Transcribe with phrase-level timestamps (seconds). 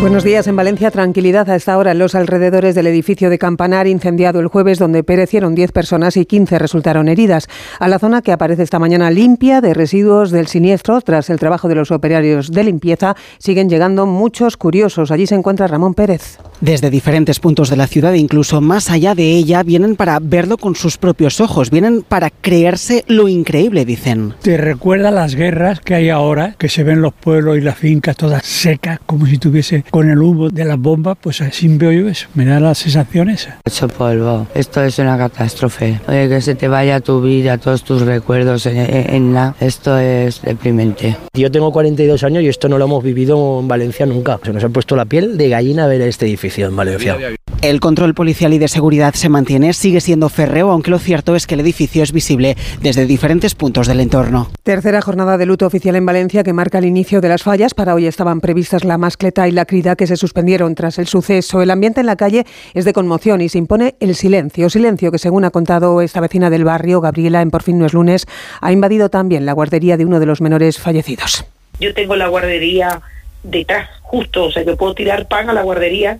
[0.00, 0.46] Buenos días.
[0.46, 4.46] En Valencia, tranquilidad a esta hora en los alrededores del edificio de Campanar incendiado el
[4.46, 7.48] jueves, donde perecieron 10 personas y 15 resultaron heridas.
[7.78, 11.68] A la zona que aparece esta mañana limpia de residuos del siniestro, tras el trabajo
[11.68, 15.10] de los operarios de limpieza, siguen llegando muchos curiosos.
[15.10, 16.38] Allí se encuentra Ramón Pérez.
[16.62, 20.76] Desde diferentes puntos de la ciudad, incluso más allá de ella, vienen para verlo con
[20.76, 24.34] sus propios ojos, vienen para creerse lo increíble, dicen.
[24.40, 28.16] Te recuerda las guerras que hay ahora, que se ven los pueblos y las fincas
[28.16, 32.08] todas secas, como si tuviese con el humo de las bombas, pues así veo yo
[32.08, 33.48] eso, me da las sensaciones.
[33.64, 36.00] Hecho polvo, esto es una catástrofe.
[36.08, 39.54] Oye, que se te vaya tu vida, todos tus recuerdos en, en, la...
[39.60, 41.16] Esto es deprimente.
[41.34, 44.38] Yo tengo 42 años y esto no lo hemos vivido en Valencia nunca.
[44.42, 47.16] Se nos ha puesto la piel de gallina a ver este edificio en Valencia.
[47.62, 51.46] El control policial y de seguridad se mantiene, sigue siendo férreo, aunque lo cierto es
[51.46, 54.50] que el edificio es visible desde diferentes puntos del entorno.
[54.62, 57.74] Tercera jornada de luto oficial en Valencia que marca el inicio de las fallas.
[57.74, 61.60] Para hoy estaban previstas la mascleta y la crida que se suspendieron tras el suceso.
[61.60, 64.70] El ambiente en la calle es de conmoción y se impone el silencio.
[64.70, 67.92] Silencio que, según ha contado esta vecina del barrio, Gabriela, en Por fin no es
[67.92, 68.26] lunes,
[68.62, 71.44] ha invadido también la guardería de uno de los menores fallecidos.
[71.78, 73.02] Yo tengo la guardería
[73.42, 76.18] detrás, justo, o sea que puedo tirar pan a la guardería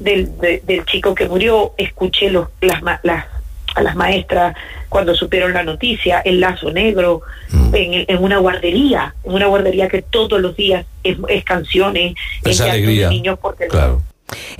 [0.00, 3.26] del, del chico que murió, escuché los, las, las,
[3.74, 4.56] a las maestras
[4.88, 7.74] cuando supieron la noticia, el lazo negro, mm.
[7.74, 12.14] en, en, una guardería, en una guardería que todos los días es, es canciones,
[12.44, 13.08] es alegría.
[13.08, 14.02] niños porque claro.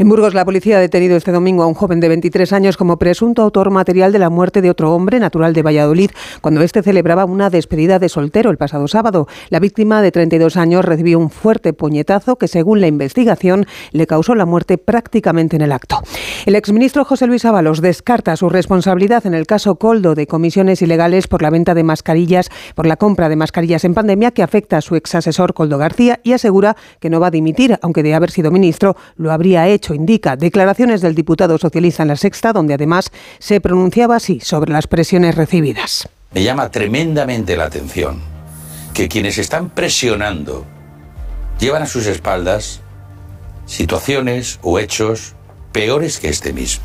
[0.02, 2.98] En Burgos, la policía ha detenido este domingo a un joven de 23 años como
[2.98, 7.24] presunto autor material de la muerte de otro hombre natural de Valladolid cuando éste celebraba
[7.24, 9.28] una despedida de soltero el pasado sábado.
[9.48, 14.34] La víctima de 32 años recibió un fuerte puñetazo que, según la investigación, le causó
[14.34, 16.02] la muerte prácticamente en el acto.
[16.46, 21.28] El exministro José Luis Ábalos descarta su responsabilidad en el caso Coldo de comisiones ilegales
[21.28, 24.80] por la venta de mascarillas, por la compra de mascarillas en pandemia que afecta a
[24.80, 28.50] su exasesor Coldo García y asegura que no va a dimitir, aunque de haber sido
[28.50, 30.36] ministro lo habría hecho, indica.
[30.36, 35.34] Declaraciones del diputado socialista en la Sexta, donde además se pronunciaba así sobre las presiones
[35.34, 36.08] recibidas.
[36.32, 38.20] Me llama tremendamente la atención
[38.94, 40.64] que quienes están presionando
[41.58, 42.80] llevan a sus espaldas
[43.66, 45.34] situaciones o hechos
[45.72, 46.84] peores que este mismo.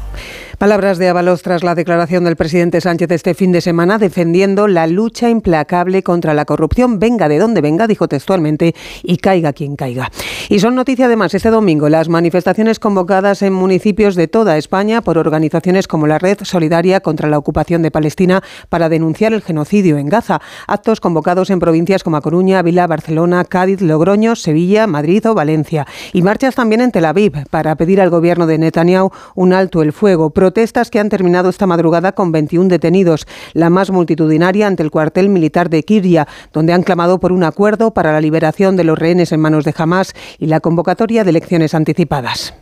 [0.58, 4.88] Palabras de Avalos tras la declaración del presidente Sánchez este fin de semana defendiendo la
[4.88, 8.74] lucha implacable contra la corrupción, venga de donde venga, dijo textualmente,
[9.04, 10.10] y caiga quien caiga.
[10.50, 15.20] Y son noticia además este domingo las manifestaciones convocadas en municipios de toda España por
[15.20, 20.10] organizaciones como la Red Solidaria contra la Ocupación de Palestina para denunciar el genocidio en
[20.10, 20.42] Gaza.
[20.66, 25.86] Actos convocados en provincias como A Coruña, Ávila, Barcelona, Cádiz, Logroño, Sevilla, Madrid o Valencia.
[26.14, 29.94] Y marchas también en Tel Aviv para pedir al gobierno de Netanyahu un alto el
[29.94, 34.92] fuego protestas que han terminado esta madrugada con 21 detenidos, la más multitudinaria ante el
[34.92, 38.98] cuartel militar de Kiria, donde han clamado por un acuerdo para la liberación de los
[38.98, 42.54] rehenes en manos de Hamas y la convocatoria de elecciones anticipadas.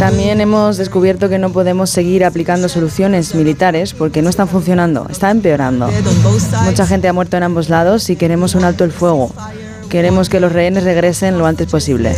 [0.00, 5.30] También hemos descubierto que no podemos seguir aplicando soluciones militares porque no están funcionando, está
[5.30, 5.88] empeorando.
[6.64, 9.32] Mucha gente ha muerto en ambos lados y queremos un alto el fuego.
[9.88, 12.16] Queremos que los rehenes regresen lo antes posible.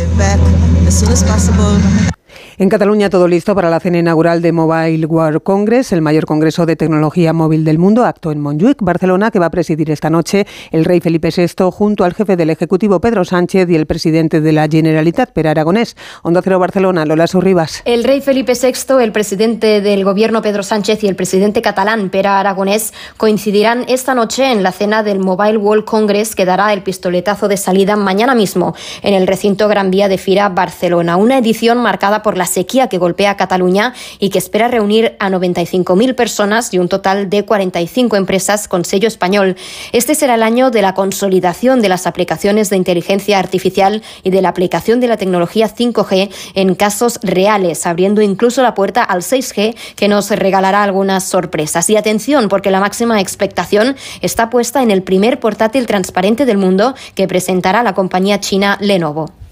[2.59, 6.67] En Cataluña todo listo para la cena inaugural de Mobile World Congress, el mayor congreso
[6.67, 10.45] de tecnología móvil del mundo, acto en Montjuic, Barcelona, que va a presidir esta noche
[10.69, 14.51] el rey Felipe VI junto al jefe del Ejecutivo Pedro Sánchez y el presidente de
[14.51, 15.97] la Generalitat, Per Aragonés.
[16.21, 17.81] Onda Cero Barcelona, Lola Surribas.
[17.85, 22.27] El rey Felipe VI, el presidente del gobierno Pedro Sánchez y el presidente catalán Per
[22.27, 27.47] Aragonés coincidirán esta noche en la cena del Mobile World Congress que dará el pistoletazo
[27.47, 32.21] de salida mañana mismo en el recinto Gran Vía de Fira Barcelona, una edición marcada
[32.21, 36.89] por la sequía que golpea Cataluña y que espera reunir a 95.000 personas y un
[36.89, 39.55] total de 45 empresas con sello español.
[39.91, 44.41] Este será el año de la consolidación de las aplicaciones de inteligencia artificial y de
[44.41, 49.75] la aplicación de la tecnología 5G en casos reales, abriendo incluso la puerta al 6G
[49.95, 51.89] que nos regalará algunas sorpresas.
[51.89, 56.95] Y atención, porque la máxima expectación está puesta en el primer portátil transparente del mundo
[57.15, 59.42] que presentará la compañía china Lenovo.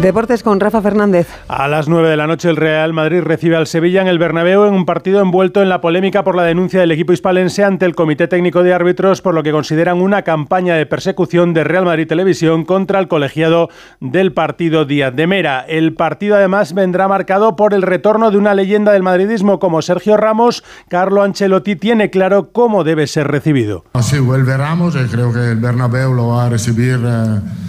[0.00, 1.26] Deportes con Rafa Fernández.
[1.48, 4.66] A las 9 de la noche el Real Madrid recibe al Sevilla en el Bernabéu
[4.66, 7.94] en un partido envuelto en la polémica por la denuncia del equipo hispalense ante el
[7.94, 12.06] Comité Técnico de Árbitros por lo que consideran una campaña de persecución de Real Madrid
[12.06, 13.70] Televisión contra el colegiado
[14.00, 15.64] del partido Díaz de Mera.
[15.66, 20.18] El partido además vendrá marcado por el retorno de una leyenda del madridismo como Sergio
[20.18, 20.62] Ramos.
[20.88, 23.84] Carlo Ancelotti tiene claro cómo debe ser recibido.
[23.94, 27.00] Así vuelve Ramos y creo que el Bernabéu lo va a recibir...
[27.02, 27.66] Eh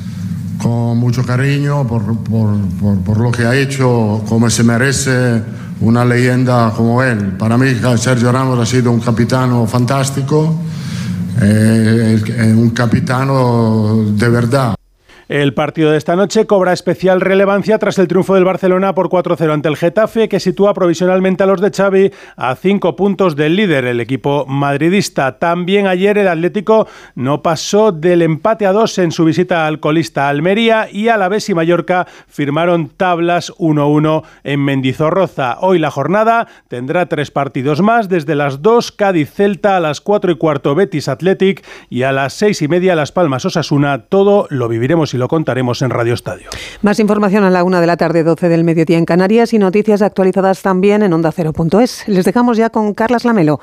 [0.61, 2.57] con mucho cariño por, por,
[3.03, 5.41] por, lo que ha hecho, como se merece
[5.81, 7.33] una leyenda como él.
[7.37, 7.67] Para mí
[7.97, 10.59] Sergio Ramos ha sido un capitano fantástico,
[11.41, 12.23] es
[12.55, 14.75] un capitano de verdad.
[15.27, 19.51] El partido de esta noche cobra especial relevancia tras el triunfo del Barcelona por 4-0
[19.51, 23.83] ante el Getafe, que sitúa provisionalmente a los de Xavi a cinco puntos del líder,
[23.83, 25.37] el equipo madridista.
[25.37, 30.29] También ayer el Atlético no pasó del empate a dos en su visita al colista
[30.29, 35.57] Almería y Alavés y Mallorca firmaron tablas 1-1 en Mendizorroza.
[35.59, 40.37] Hoy la jornada tendrá tres partidos más, desde las 2 Cádiz-Celta, a las 4 y
[40.37, 44.05] cuarto Betis Athletic y a las 6 y media Las Palmas Osasuna.
[44.07, 46.49] Todo lo viviremos lo contaremos en Radio Estadio.
[46.81, 50.01] Más información a la una de la tarde, 12 del mediodía en Canarias y noticias
[50.01, 52.07] actualizadas también en onda ondacero.es.
[52.07, 53.55] Les dejamos ya con Carlas Lamelo.